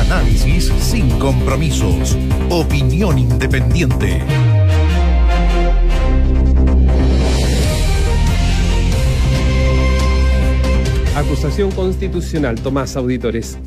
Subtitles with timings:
[0.00, 2.16] Análisis sin compromisos.
[2.48, 4.22] Opinión independiente.
[11.14, 13.58] Acusación constitucional, Tomás Auditores.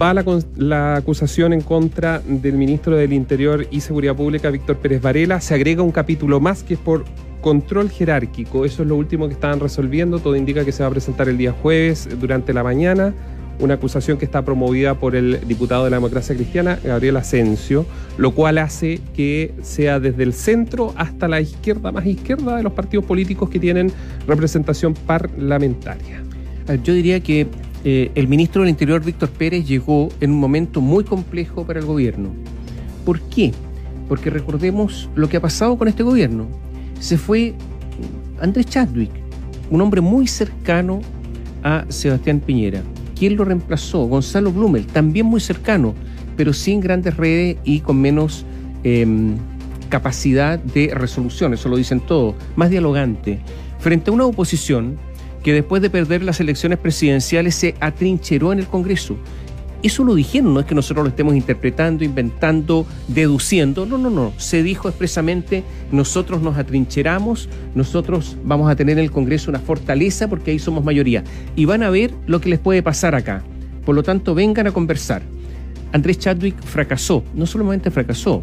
[0.00, 5.40] Va la, acusación en contra del ministro del Interior y Seguridad Pública, Víctor Pérez Varela.
[5.40, 7.04] Se agrega un capítulo más que es por
[7.40, 8.64] control jerárquico.
[8.64, 10.20] Eso es lo último que estaban resolviendo.
[10.20, 13.12] Todo indica que se va a presentar el día jueves durante la mañana.
[13.58, 17.86] Una acusación que está promovida por el diputado de la democracia cristiana, Gabriel Asensio,
[18.18, 22.72] lo cual hace que sea desde el centro hasta la izquierda más izquierda de los
[22.72, 23.92] partidos políticos que tienen
[24.26, 26.22] representación parlamentaria.
[26.82, 27.46] Yo diría que
[27.84, 31.86] eh, el ministro del Interior, Víctor Pérez, llegó en un momento muy complejo para el
[31.86, 32.30] gobierno.
[33.04, 33.52] ¿Por qué?
[34.08, 36.46] Porque recordemos lo que ha pasado con este gobierno.
[37.00, 37.54] Se fue
[38.40, 39.10] Andrés Chadwick,
[39.70, 41.00] un hombre muy cercano
[41.64, 42.82] a Sebastián Piñera.
[43.22, 44.06] ¿Quién lo reemplazó?
[44.06, 45.94] Gonzalo Blumel, también muy cercano,
[46.36, 48.44] pero sin grandes redes y con menos
[48.82, 49.06] eh,
[49.88, 53.38] capacidad de resolución, eso lo dicen todos, más dialogante,
[53.78, 54.98] frente a una oposición
[55.44, 59.16] que después de perder las elecciones presidenciales se atrincheró en el Congreso.
[59.82, 63.84] Eso lo dijeron, no es que nosotros lo estemos interpretando, inventando, deduciendo.
[63.84, 64.32] No, no, no.
[64.36, 70.28] Se dijo expresamente, nosotros nos atrincheramos, nosotros vamos a tener en el Congreso una fortaleza
[70.28, 71.24] porque ahí somos mayoría.
[71.56, 73.42] Y van a ver lo que les puede pasar acá.
[73.84, 75.22] Por lo tanto, vengan a conversar.
[75.92, 78.40] Andrés Chadwick fracasó, no solamente fracasó,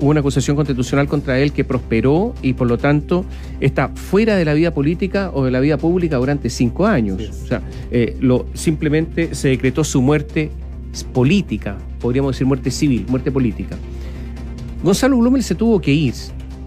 [0.00, 3.24] hubo una acusación constitucional contra él que prosperó y por lo tanto
[3.60, 7.20] está fuera de la vida política o de la vida pública durante cinco años.
[7.20, 10.50] O sea, eh, lo, simplemente se decretó su muerte
[11.12, 13.76] política, podríamos decir muerte civil, muerte política.
[14.82, 16.14] Gonzalo Blumel se tuvo que ir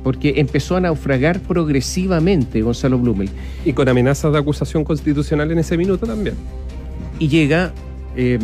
[0.04, 3.30] porque empezó a naufragar progresivamente Gonzalo Blumel.
[3.66, 6.36] Y con amenazas de acusación constitucional en ese minuto también.
[7.20, 7.74] Y llega,
[8.16, 8.40] eh,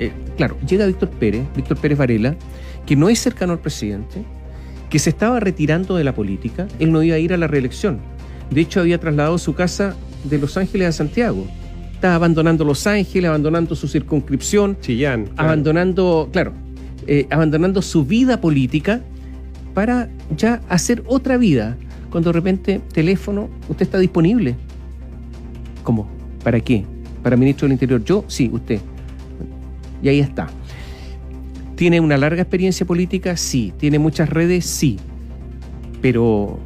[0.00, 2.34] eh, claro, llega Víctor Pérez, Víctor Pérez Varela,
[2.86, 4.24] que no es cercano al presidente,
[4.90, 7.98] que se estaba retirando de la política, él no iba a ir a la reelección.
[8.50, 11.46] De hecho, había trasladado su casa de Los Ángeles a Santiago.
[11.92, 15.48] Estaba abandonando Los Ángeles, abandonando su circunscripción, Chillán, claro.
[15.48, 16.52] abandonando, claro,
[17.06, 19.00] eh, abandonando su vida política
[19.74, 21.76] para ya hacer otra vida.
[22.10, 24.54] Cuando de repente, teléfono, usted está disponible.
[25.82, 26.08] ¿Cómo?
[26.44, 26.84] ¿Para qué?
[27.22, 28.04] ¿Para ministro del Interior?
[28.04, 28.80] Yo, sí, usted.
[30.02, 30.48] Y ahí está.
[31.76, 33.36] ¿Tiene una larga experiencia política?
[33.36, 33.72] Sí.
[33.78, 34.64] ¿Tiene muchas redes?
[34.64, 34.98] Sí.
[36.00, 36.60] Pero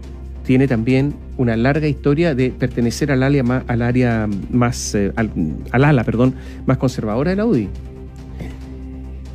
[0.44, 5.30] tiene también una larga historia de pertenecer al área más, al área más eh, al,
[5.70, 6.34] al, ala, perdón,
[6.66, 7.68] más conservadora de la UDI.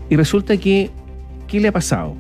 [0.10, 0.92] Y resulta que,
[1.48, 2.16] ¿qué le ha pasado?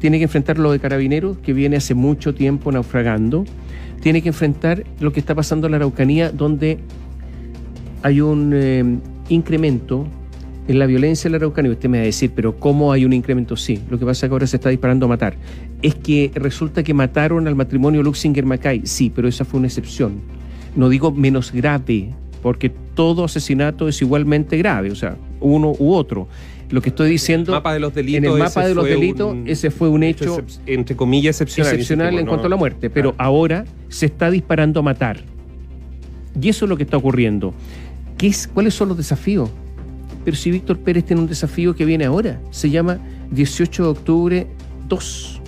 [0.00, 3.44] Tiene que enfrentar lo de Carabineros, que viene hace mucho tiempo naufragando.
[4.00, 6.78] Tiene que enfrentar lo que está pasando en la Araucanía, donde
[8.02, 8.98] hay un eh,
[9.30, 10.06] incremento
[10.66, 13.12] en la violencia en la Araucanía, usted me va a decir, pero ¿cómo hay un
[13.12, 13.56] incremento?
[13.56, 15.36] Sí, lo que pasa es que ahora se está disparando a matar.
[15.82, 20.20] Es que resulta que mataron al matrimonio Luxinger-Macay, sí, pero esa fue una excepción.
[20.74, 22.10] No digo menos grave,
[22.42, 26.28] porque todo asesinato es igualmente grave, o sea, uno u otro.
[26.70, 27.52] Lo que estoy diciendo.
[27.52, 28.18] En el mapa de los delitos.
[28.18, 30.38] En el mapa de los delitos, un, ese fue un hecho.
[30.66, 31.74] Entre comillas, excepcional.
[31.74, 32.88] Excepcional tipo, en no, cuanto a la muerte.
[32.88, 33.30] Pero claro.
[33.30, 35.20] ahora se está disparando a matar.
[36.40, 37.52] Y eso es lo que está ocurriendo.
[38.16, 39.50] ¿Qué es, ¿Cuáles son los desafíos?
[40.24, 42.98] Pero si Víctor Pérez tiene un desafío que viene ahora, se llama
[43.30, 44.46] 18 de octubre
[44.88, 45.40] 2.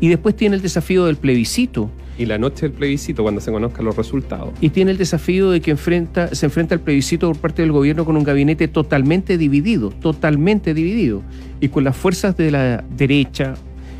[0.00, 1.90] Y después tiene el desafío del plebiscito.
[2.16, 4.50] Y la noche del plebiscito, cuando se conozcan los resultados.
[4.60, 8.04] Y tiene el desafío de que enfrenta, se enfrenta al plebiscito por parte del gobierno
[8.04, 11.22] con un gabinete totalmente dividido, totalmente dividido.
[11.60, 13.54] Y con las fuerzas de la derecha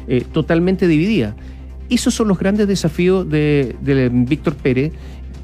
[0.06, 1.34] eh, totalmente divididas.
[1.88, 4.92] Esos son los grandes desafíos de, de Víctor Pérez.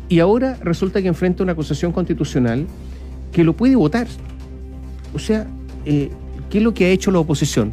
[0.08, 2.66] Y ahora resulta que enfrenta una acusación constitucional
[3.32, 4.06] que lo puede votar.
[5.14, 5.46] O sea,
[5.84, 6.10] eh,
[6.50, 7.70] ¿qué es lo que ha hecho la oposición?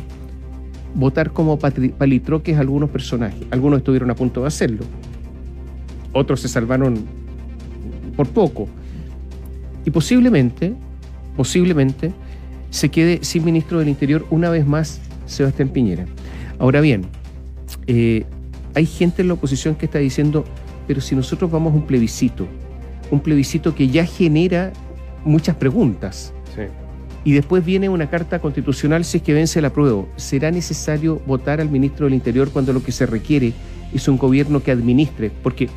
[0.96, 3.46] Votar como palitroques a algunos personajes.
[3.52, 4.86] Algunos estuvieron a punto de hacerlo.
[6.14, 7.04] Otros se salvaron
[8.16, 8.68] por poco.
[9.86, 10.74] Y posiblemente,
[11.36, 12.14] posiblemente,
[12.70, 16.06] se quede sin ministro del Interior una vez más Sebastián Piñera.
[16.60, 17.06] Ahora bien,
[17.88, 18.26] eh,
[18.76, 20.46] hay gente en la oposición que está diciendo,
[20.88, 22.48] pero si nosotros vamos a un plebiscito,
[23.12, 24.74] un plebiscito que ya genera
[25.26, 26.34] muchas preguntas.
[26.56, 26.64] Sí.
[27.26, 30.04] Y después viene una carta constitucional si es que vence la prueba.
[30.18, 33.54] ¿Será necesario votar al ministro del Interior cuando lo que se requiere
[33.94, 35.32] es un gobierno que administre?
[35.42, 35.72] Porque, ¿qué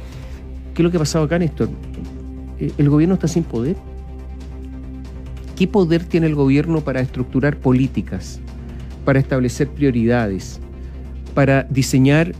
[0.75, 1.69] es lo que ha pasado acá, Néstor?
[2.59, 3.77] El gobierno está sin poder.
[5.55, 8.41] ¿Qué poder tiene el gobierno para estructurar políticas,
[9.05, 10.61] para establecer prioridades,
[11.35, 12.35] para diseñar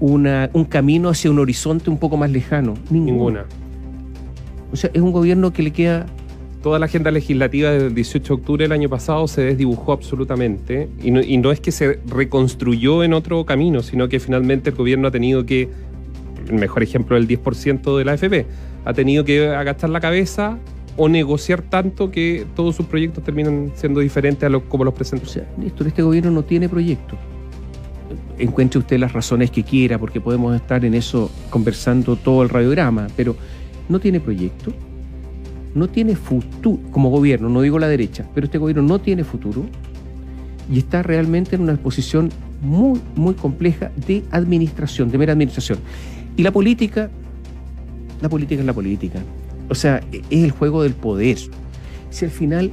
[0.00, 2.74] una, un camino hacia un horizonte un poco más lejano?
[2.90, 3.12] Ninguna.
[3.12, 3.44] Ninguna.
[4.72, 6.06] O sea, es un gobierno que le queda
[6.66, 11.12] toda la agenda legislativa del 18 de octubre del año pasado se desdibujó absolutamente y
[11.12, 15.46] no, es que se reconstruyó en otro camino, sino que finalmente el gobierno ha tenido
[15.46, 15.68] que,
[16.48, 18.46] el mejor ejemplo del 10% de la AFP,
[18.84, 20.58] ha tenido que agachar la cabeza
[20.96, 24.96] o negociar tanto que todos sus proyectos terminan siendo diferentes a lo, como los O
[24.96, 25.26] presentó.
[25.26, 27.16] sea, Néstor, este gobierno no tiene proyecto.
[28.40, 33.06] Encuentre usted las razones que quiera, porque podemos estar en eso conversando todo el radiograma,
[33.16, 33.36] pero
[33.88, 34.72] no tiene proyecto,
[35.76, 39.64] no tiene futuro, como gobierno, no digo la derecha, pero este gobierno no tiene futuro
[40.72, 42.30] y está realmente en una posición
[42.62, 45.78] muy, muy compleja de administración, de mera administración.
[46.36, 47.10] Y la política,
[48.22, 49.20] la política es la política.
[49.68, 51.36] O sea, es el juego del poder.
[52.10, 52.72] Si al final,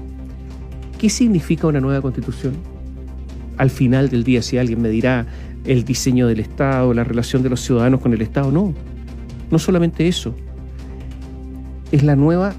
[0.97, 2.53] ¿qué significa una nueva constitución?
[3.57, 5.27] Al final del día, si alguien me dirá
[5.65, 8.73] el diseño del Estado, la relación de los ciudadanos con el Estado, no.
[9.51, 10.33] No solamente eso.
[11.91, 12.55] Es la nueva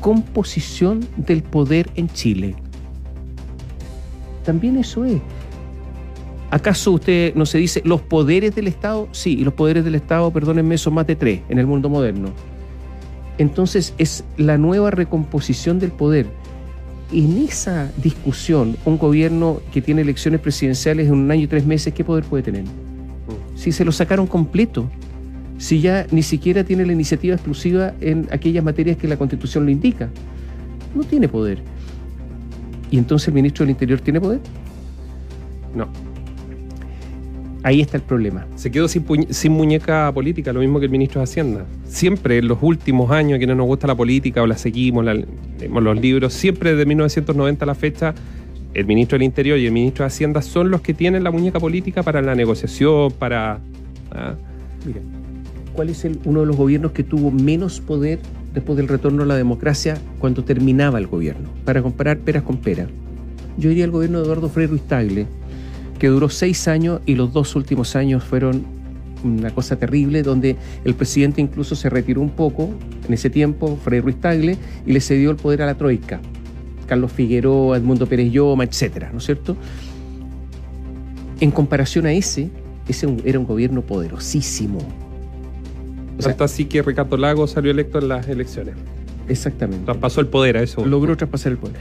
[0.00, 2.54] composición del poder en Chile.
[4.44, 5.20] También eso es.
[6.50, 9.08] ¿Acaso usted no se dice los poderes del Estado?
[9.12, 12.30] Sí, y los poderes del Estado, perdónenme, son más de tres en el mundo moderno.
[13.38, 16.26] Entonces es la nueva recomposición del poder.
[17.12, 21.94] En esa discusión, un gobierno que tiene elecciones presidenciales en un año y tres meses,
[21.94, 22.64] ¿qué poder puede tener?
[23.54, 24.90] Si se lo sacaron completo,
[25.60, 29.70] si ya ni siquiera tiene la iniciativa exclusiva en aquellas materias que la Constitución lo
[29.70, 30.08] indica,
[30.94, 31.58] no tiene poder.
[32.90, 34.40] ¿Y entonces el ministro del Interior tiene poder?
[35.74, 35.86] No.
[37.62, 38.46] Ahí está el problema.
[38.56, 39.04] Se quedó sin,
[39.52, 41.66] muñeca política, lo mismo que el ministro de Hacienda.
[41.84, 45.12] Siempre en los últimos años, a quienes nos gusta la política o la seguimos, la-
[45.58, 48.14] leemos los libros, siempre desde 1990 a la fecha,
[48.72, 51.60] el ministro del Interior y el ministro de Hacienda son los que tienen la muñeca
[51.60, 53.60] política para la negociación, para...
[54.12, 54.34] ah,
[54.86, 55.00] Mira,
[55.74, 58.18] ¿cuál es el- uno de los gobiernos que tuvo menos poder
[58.54, 61.48] después del retorno a la democracia cuando terminaba el gobierno?
[61.64, 62.88] Para comparar peras con peras.
[63.56, 65.26] Yo diría el gobierno de Eduardo Frei Ruiz Tagle,
[65.98, 68.64] que duró seis años y los dos últimos años fueron
[69.22, 72.70] una cosa terrible, donde el presidente incluso se retiró un poco
[73.06, 74.56] en ese tiempo, Frei Ruiz Tagle,
[74.86, 76.20] y le cedió el poder a la Troika.
[76.86, 79.56] Carlos Figueroa, Edmundo Pérez Lloma, etcétera, ¿no es cierto?
[81.40, 82.50] En comparación a ese,
[82.88, 84.78] ese era un gobierno poderosísimo.
[86.28, 88.74] Tanto así que Ricardo Lago salió electo en las elecciones.
[89.28, 89.84] exactamente.
[89.84, 90.84] Traspasó el poder a eso.
[90.84, 91.76] Logró traspasar el poder.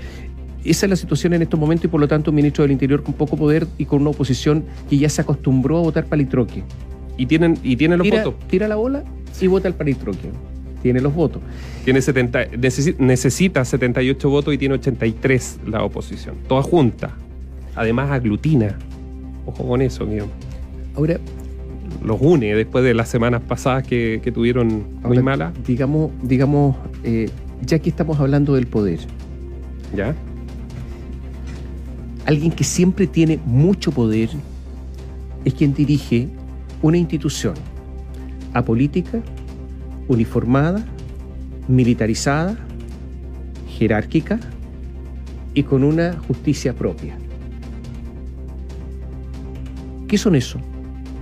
[0.64, 3.02] Esa es la situación en estos momentos y por lo tanto un ministro del Interior
[3.02, 6.64] con poco poder y con una oposición que ya se acostumbró a votar palitroque.
[7.18, 8.48] Y tienen, y tienen los Tira, votos.
[8.48, 9.04] tira la bola
[9.40, 10.30] y vota el palitroque.
[10.82, 11.42] Tiene los votos.
[11.86, 16.36] Tiene 70, necesi- necesita 78 votos y tiene 83 la oposición.
[16.48, 17.12] Toda junta.
[17.76, 18.78] Además aglutina.
[19.46, 20.28] Ojo con eso, mío.
[20.96, 21.20] Ahora,
[22.04, 24.68] Los une después de las semanas pasadas que, que tuvieron
[25.04, 25.54] muy ahora, malas.
[25.66, 27.30] digamos, digamos eh,
[27.66, 29.00] ya que estamos hablando del poder,
[29.96, 30.16] ¿Ya?
[32.26, 34.30] alguien que siempre tiene mucho poder
[35.46, 36.30] es quien dirige
[36.82, 37.56] una institución
[38.54, 39.20] apolítica,
[40.08, 40.86] uniformada,
[41.68, 42.56] militarizada,
[43.68, 44.40] jerárquica
[45.54, 47.18] y con una justicia propia.
[50.08, 50.60] ¿Qué son eso?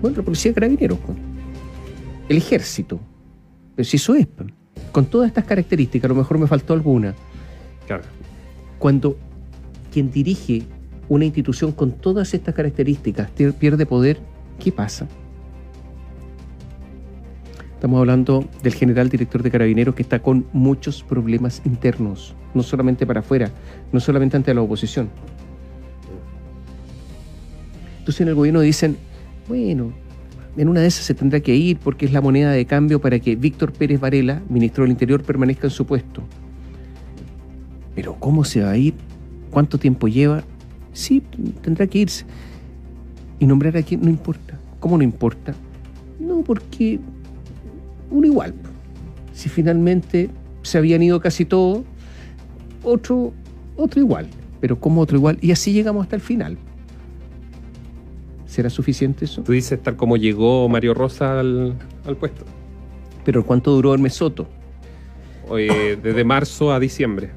[0.01, 0.99] Bueno, la policía de carabineros,
[2.29, 2.99] el ejército.
[3.75, 4.49] Pero si eso es, pues.
[4.91, 7.13] con todas estas características, a lo mejor me faltó alguna
[7.85, 8.03] Claro.
[8.79, 9.17] cuando
[9.91, 10.63] quien dirige
[11.09, 14.19] una institución con todas estas características pier- pierde poder,
[14.59, 15.07] ¿qué pasa?
[17.75, 23.05] Estamos hablando del general director de carabineros que está con muchos problemas internos, no solamente
[23.05, 23.51] para afuera,
[23.91, 25.09] no solamente ante la oposición.
[27.99, 28.97] Entonces en el gobierno dicen,
[29.47, 29.93] bueno,
[30.57, 33.19] en una de esas se tendrá que ir porque es la moneda de cambio para
[33.19, 36.23] que Víctor Pérez Varela, ministro del Interior, permanezca en su puesto.
[37.95, 38.95] Pero ¿cómo se va a ir?
[39.51, 40.43] ¿Cuánto tiempo lleva?
[40.93, 41.21] Sí,
[41.61, 42.25] tendrá que irse.
[43.39, 44.57] Y nombrar a quién no importa.
[44.79, 45.53] ¿Cómo no importa?
[46.19, 46.99] No, porque
[48.09, 48.53] uno igual.
[49.33, 50.29] Si finalmente
[50.63, 51.83] se habían ido casi todos,
[52.83, 53.33] otro,
[53.75, 54.27] otro igual.
[54.59, 55.37] Pero ¿cómo otro igual?
[55.41, 56.57] Y así llegamos hasta el final.
[58.57, 59.43] ¿Será suficiente eso?
[59.43, 61.75] Tú dices tal como llegó Mario Rosa al,
[62.07, 62.43] al puesto.
[63.23, 64.47] Pero ¿cuánto duró Hermes Soto?
[65.55, 67.29] Eh, desde marzo a diciembre.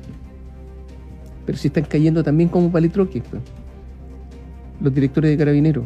[1.45, 3.43] Pero si están cayendo también como palitroques, pues.
[4.81, 5.85] los directores de carabineros.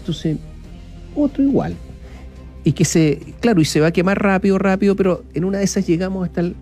[0.00, 0.38] Entonces,
[1.14, 1.76] otro igual.
[2.64, 5.64] Y que se, claro, y se va a quemar rápido, rápido, pero en una de
[5.64, 6.56] esas llegamos hasta el,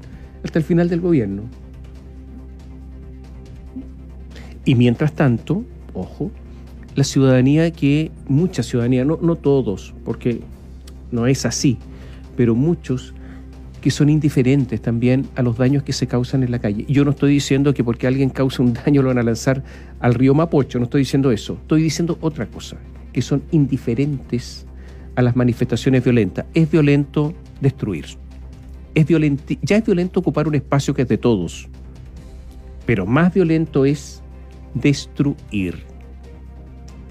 [0.44, 1.44] hasta el final del gobierno.
[4.66, 5.64] Y mientras tanto,
[5.94, 6.30] ojo,
[6.98, 10.40] la ciudadanía que, mucha ciudadanía, no, no todos, porque
[11.12, 11.78] no es así,
[12.36, 13.14] pero muchos
[13.80, 16.84] que son indiferentes también a los daños que se causan en la calle.
[16.88, 19.62] Yo no estoy diciendo que porque alguien causa un daño lo van a lanzar
[20.00, 21.52] al río Mapocho, no estoy diciendo eso.
[21.62, 22.78] Estoy diciendo otra cosa,
[23.12, 24.66] que son indiferentes
[25.14, 26.46] a las manifestaciones violentas.
[26.52, 28.06] Es violento destruir.
[28.92, 29.06] Es
[29.62, 31.68] ya es violento ocupar un espacio que es de todos,
[32.86, 34.20] pero más violento es
[34.74, 35.86] destruir.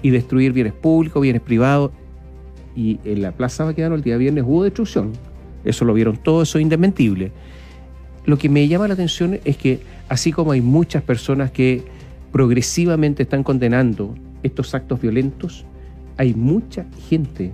[0.02, 1.92] Y destruir bienes públicos, bienes privados.
[2.76, 5.12] Y en la Plaza Baquedano el día viernes hubo destrucción
[5.64, 7.32] eso lo vieron todos, eso es indesmentible.
[8.24, 11.82] Lo que me llama la atención es que así como hay muchas personas que
[12.32, 15.64] progresivamente están condenando estos actos violentos,
[16.16, 17.52] hay mucha gente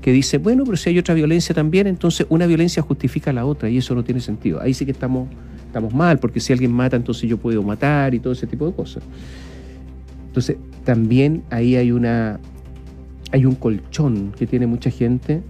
[0.00, 3.68] que dice, bueno, pero si hay otra violencia también, entonces una violencia justifica la otra
[3.68, 4.60] y eso no tiene sentido.
[4.60, 5.28] Ahí sí que estamos,
[5.66, 8.72] estamos mal, porque si alguien mata, entonces yo puedo matar y todo ese tipo de
[8.72, 9.02] cosas.
[10.28, 10.56] Entonces,
[10.88, 12.40] también ahí hay una
[13.30, 15.42] hay un colchón que tiene mucha gente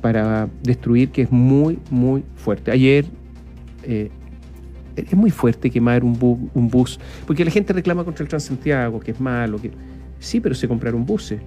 [0.00, 2.70] para destruir que es muy, muy fuerte.
[2.70, 3.04] Ayer
[3.82, 4.08] eh,
[4.94, 9.10] es muy fuerte quemar un, un, bus, porque la gente reclama contra el Transantiago, que
[9.10, 9.60] es malo.
[9.60, 9.72] Que...
[10.20, 11.40] Sí, pero se compraron buses.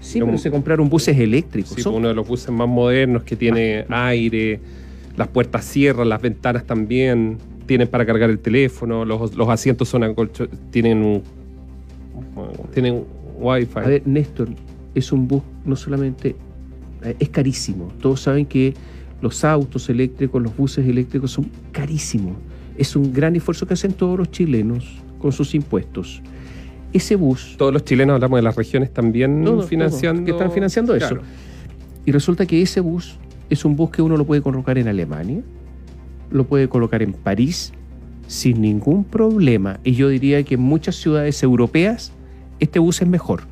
[0.00, 1.74] Sí, pero se compraron buses eléctricos.
[1.74, 4.08] Sí, uno de los buses más modernos que tiene ah.
[4.08, 4.58] aire,
[5.16, 10.16] las puertas cierran, las ventanas también, tienen para cargar el teléfono, los, los asientos son
[10.72, 11.22] tienen un,
[12.72, 13.04] tienen
[13.38, 13.78] wifi.
[13.78, 14.48] A ver, Néstor,
[14.94, 16.36] es un bus no solamente
[17.02, 17.92] eh, es carísimo.
[18.00, 18.74] Todos saben que
[19.20, 22.36] los autos eléctricos, los buses eléctricos son carísimos.
[22.76, 24.86] Es un gran esfuerzo que hacen todos los chilenos
[25.18, 26.22] con sus impuestos.
[26.92, 27.54] Ese bus...
[27.58, 30.24] Todos los chilenos, hablamos de las regiones también financiando...
[30.24, 31.18] que están financiando eso.
[32.04, 33.16] Y resulta que ese bus
[33.48, 35.42] es un bus que uno lo puede colocar en Alemania,
[36.30, 37.72] lo puede colocar en París
[38.26, 39.78] sin ningún problema.
[39.84, 42.12] Y yo diría que en muchas ciudades europeas
[42.60, 43.42] este bus es mejor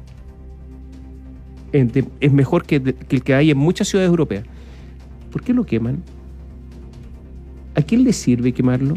[1.73, 4.45] es mejor que, el que hay en muchas ciudades europeas.
[5.31, 6.03] ¿Por qué lo queman?
[7.75, 8.97] ¿A quién le sirve quemarlo?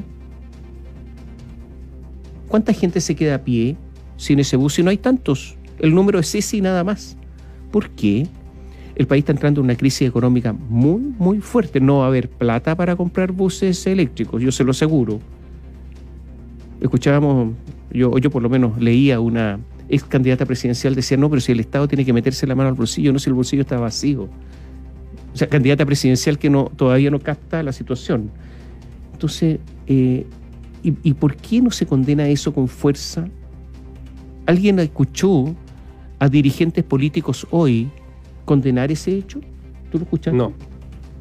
[2.48, 3.78] ¿Cuánta gente se queda a pie
[4.18, 5.58] sin ese bus si no hay tantos?
[5.80, 7.18] El número es ese y nada más.
[7.72, 8.28] ¿Por qué?
[8.96, 11.80] El país está entrando en una crisis económica muy, muy fuerte.
[11.80, 15.20] No va a haber plata para comprar buses eléctricos, yo se lo aseguro.
[16.82, 17.54] Escuchábamos,
[17.92, 19.60] yo, yo por lo menos leía una,
[19.92, 22.76] ex candidata presidencial decía, no, pero si el Estado tiene que meterse la mano al
[22.76, 24.30] bolsillo, no si el bolsillo está vacío.
[25.34, 28.32] O sea, candidata presidencial que no, todavía no capta la situación.
[29.14, 30.26] Entonces, eh,
[30.84, 33.28] ¿y, por qué no se condena eso con fuerza?
[34.46, 35.56] ¿Alguien escuchó
[36.20, 37.90] a dirigentes políticos hoy
[38.46, 39.42] condenar ese hecho?
[39.92, 40.38] ¿Tú lo escuchaste?
[40.38, 40.54] No.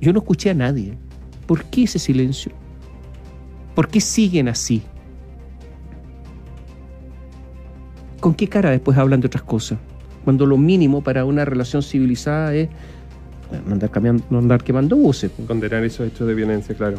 [0.00, 0.94] Yo no escuché a nadie.
[1.46, 2.52] ¿Por qué ese silencio?
[3.74, 4.82] ¿Por qué siguen así?
[8.20, 9.78] ¿Con qué cara después hablan de otras cosas?
[10.24, 12.68] Cuando lo mínimo para una relación civilizada es
[13.66, 15.30] no andar, cambiando, no andar quemando buses.
[15.46, 16.98] Condenar esos hechos de violencia, claro.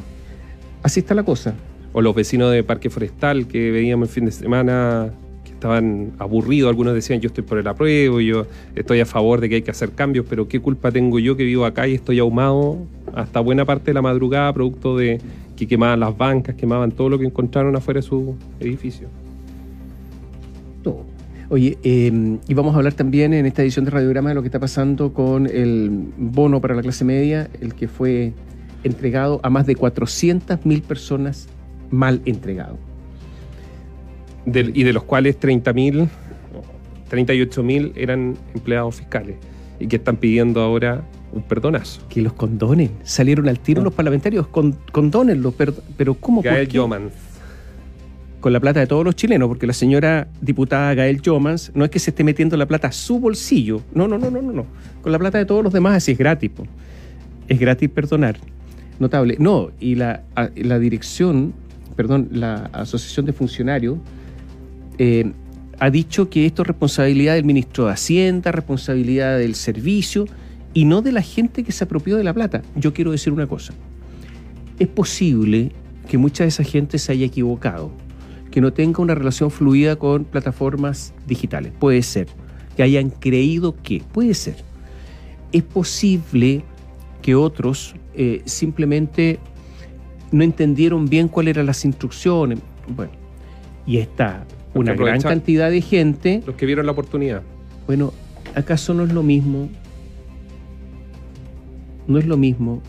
[0.84, 1.54] Así está la cosa.
[1.94, 5.12] O los vecinos de Parque Forestal que veíamos el fin de semana
[5.46, 9.50] que estaban aburridos, algunos decían yo estoy por el apruebo, yo estoy a favor de
[9.50, 12.20] que hay que hacer cambios, pero ¿qué culpa tengo yo que vivo acá y estoy
[12.20, 12.78] ahumado
[13.14, 15.20] hasta buena parte de la madrugada producto de
[15.56, 19.08] que quemaban las bancas, quemaban todo lo que encontraron afuera de su edificio?
[21.52, 24.48] Oye, em, y vamos a hablar también en esta edición de Radiograma de lo que
[24.48, 28.32] está pasando con el bono para la clase media, el que fue
[28.86, 31.50] entregado a más de 400.000 personas
[31.90, 32.78] mal entregado.
[34.46, 36.08] y de los cuales 30.000,
[37.12, 39.36] 38.000 eran empleados fiscales
[39.78, 41.04] y que están pidiendo ahora
[41.34, 42.02] un perdonazo.
[42.08, 42.92] Que los condonen.
[43.04, 43.84] Salieron al tiro ah.
[43.84, 46.42] los parlamentarios, con, condónenlo, pero, pero ¿cómo?
[46.42, 46.70] Gael
[48.42, 51.92] con la plata de todos los chilenos, porque la señora diputada Gael Jomans no es
[51.92, 54.66] que se esté metiendo la plata a su bolsillo, no, no, no, no, no, no.
[55.02, 56.52] Con la plata de todos los demás así es gratis,
[57.48, 58.38] es gratis perdonar.
[59.00, 59.38] Notable.
[59.40, 60.24] No, y la,
[60.56, 61.54] la dirección,
[61.96, 63.98] perdón, la Asociación de Funcionarios
[64.98, 65.32] eh,
[65.80, 70.26] ha dicho que esto es responsabilidad del ministro de Hacienda, responsabilidad del servicio
[70.74, 72.62] y no de la gente que se apropió de la plata.
[72.76, 73.74] Yo quiero decir una cosa.
[74.78, 75.72] Es posible
[76.08, 77.92] que mucha de esa gente se haya equivocado
[78.52, 81.72] que no tenga una relación fluida con plataformas digitales.
[81.80, 82.28] Puede ser.
[82.76, 84.04] Que hayan creído que.
[84.12, 84.58] Puede ser.
[85.52, 86.64] Es posible
[87.22, 89.40] que otros eh, simplemente
[90.32, 92.60] no entendieron bien cuáles eran las instrucciones.
[92.88, 93.12] Bueno,
[93.86, 96.44] y está una gran cantidad de gente.
[96.46, 97.42] Los que vieron la oportunidad.
[97.88, 98.14] Bueno,
[98.56, 99.70] ¿acaso no es lo mismo?
[102.08, 102.82] No es lo mismo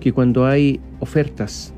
[0.00, 1.74] que cuando hay ofertas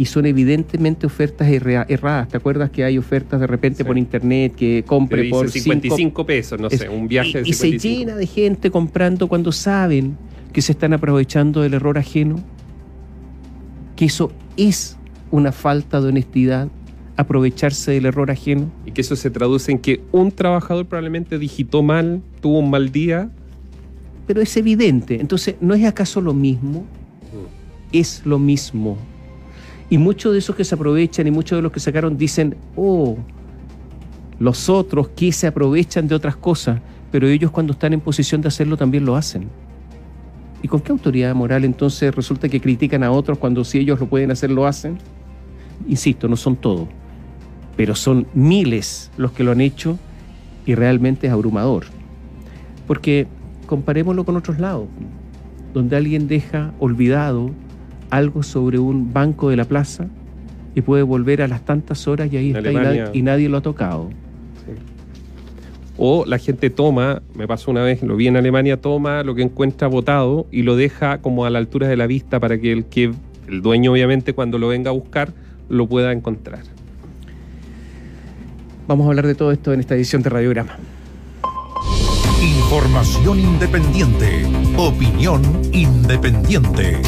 [0.00, 2.28] y son evidentemente ofertas erradas.
[2.28, 6.70] ¿Te acuerdas que hay ofertas de repente por internet que compre por 55 pesos, no
[6.70, 10.16] sé, un viaje y, Y se llena de gente comprando cuando saben
[10.54, 12.36] que se están aprovechando del error ajeno.
[13.94, 14.96] que eso es
[15.30, 16.68] una falta de honestidad,
[17.18, 18.72] aprovecharse del error ajeno.
[18.86, 22.90] Y que eso se traduce en que un trabajador probablemente digitó mal, tuvo un mal
[22.90, 23.30] día.
[24.26, 25.20] Pero es evidente.
[25.20, 26.86] Entonces, ¿no es acaso lo mismo?
[27.92, 28.96] Es lo mismo.
[29.90, 33.18] Y muchos de esos que se aprovechan y muchos de los que sacaron dicen, oh,
[34.38, 36.80] los otros que se aprovechan de otras cosas,
[37.10, 39.48] pero ellos cuando están en posición de hacerlo también lo hacen.
[40.62, 44.06] ¿Y con qué autoridad moral entonces resulta que critican a otros cuando si ellos lo
[44.06, 44.98] pueden hacer lo hacen?
[45.88, 46.88] Insisto, no son todos,
[47.76, 49.98] pero son miles los que lo han hecho
[50.66, 51.86] y realmente es abrumador.
[52.86, 53.26] Porque
[53.66, 54.86] comparémoslo con otros lados,
[55.72, 57.50] donde alguien deja olvidado
[58.10, 60.06] algo sobre un banco de la plaza
[60.74, 63.58] y puede volver a las tantas horas y ahí está y nadie, y nadie, lo
[63.58, 64.10] ha tocado.
[65.96, 69.42] O la gente toma, me pasó una vez, lo vi en Alemania, toma lo que
[69.42, 72.84] encuentra botado y lo deja como a la altura de la vista para que el
[72.86, 73.12] que
[73.48, 75.32] el dueño obviamente cuando lo venga a buscar
[75.68, 76.60] lo pueda encontrar.
[78.86, 80.76] Vamos a hablar de todo esto en esta edición de Radiograma.
[82.42, 87.02] Información independiente, opinión independiente.